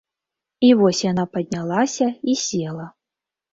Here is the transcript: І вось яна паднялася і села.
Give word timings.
І 0.67 0.71
вось 0.79 1.01
яна 1.11 1.25
паднялася 1.37 2.09
і 2.35 2.37
села. 2.47 2.91